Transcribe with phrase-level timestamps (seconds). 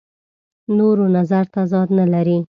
[0.77, 2.37] نورو نظر تضاد نه لري.